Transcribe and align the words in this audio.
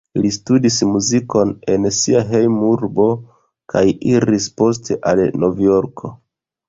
Li 0.21 0.29
studis 0.35 0.77
muzikon 0.93 1.51
en 1.73 1.85
sia 1.99 2.23
hejmurbo 2.31 3.05
kaj 3.75 3.85
iris 4.15 4.49
poste 4.63 4.99
al 5.13 5.23
Novjorko. 5.45 6.13